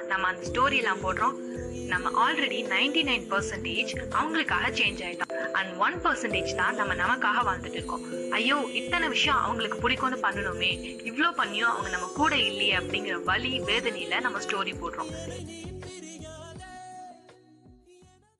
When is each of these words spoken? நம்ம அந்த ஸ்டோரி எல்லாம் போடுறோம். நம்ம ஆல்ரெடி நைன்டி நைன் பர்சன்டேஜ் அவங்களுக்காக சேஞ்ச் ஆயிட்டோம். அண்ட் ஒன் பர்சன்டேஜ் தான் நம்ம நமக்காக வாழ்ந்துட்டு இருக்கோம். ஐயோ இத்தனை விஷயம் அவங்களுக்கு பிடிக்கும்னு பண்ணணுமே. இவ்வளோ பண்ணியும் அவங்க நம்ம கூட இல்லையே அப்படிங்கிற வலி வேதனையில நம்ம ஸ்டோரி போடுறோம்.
நம்ம 0.00 0.26
அந்த 0.26 0.46
ஸ்டோரி 0.50 0.76
எல்லாம் 0.76 1.02
போடுறோம். 1.04 1.34
நம்ம 1.86 2.10
ஆல்ரெடி 2.24 2.58
நைன்டி 2.64 3.02
நைன் 3.02 3.26
பர்சன்டேஜ் 3.30 3.90
அவங்களுக்காக 4.10 4.66
சேஞ்ச் 4.68 5.02
ஆயிட்டோம். 5.08 5.52
அண்ட் 5.52 5.76
ஒன் 5.76 5.94
பர்சன்டேஜ் 5.94 6.54
தான் 6.54 6.74
நம்ம 6.74 6.94
நமக்காக 6.94 7.42
வாழ்ந்துட்டு 7.48 7.72
இருக்கோம். 7.72 8.30
ஐயோ 8.30 8.68
இத்தனை 8.72 9.08
விஷயம் 9.08 9.38
அவங்களுக்கு 9.38 9.88
பிடிக்கும்னு 9.88 10.18
பண்ணணுமே. 10.22 10.72
இவ்வளோ 11.10 11.32
பண்ணியும் 11.36 11.72
அவங்க 11.72 11.88
நம்ம 11.88 12.10
கூட 12.14 12.36
இல்லையே 12.36 12.76
அப்படிங்கிற 12.76 13.22
வலி 13.24 13.60
வேதனையில 13.60 14.20
நம்ம 14.20 14.38
ஸ்டோரி 14.38 14.74
போடுறோம். 14.82 15.12